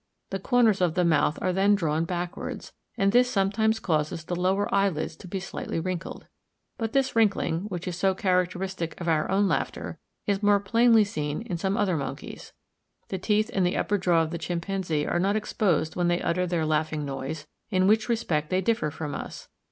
[0.31, 4.67] The corners of the mouth are then drawn backwards; and this sometimes causes the lower
[4.73, 6.25] eyelids to be slightly wrinkled.
[6.79, 11.43] But this wrinkling, which is so characteristic of our own laughter, is more plainly seen
[11.43, 12.51] in some other monkeys.
[13.09, 16.47] The teeth in the upper jaw in the chimpanzee are not exposed when they utter
[16.47, 19.49] their laughing noise, in which respect they differ from us.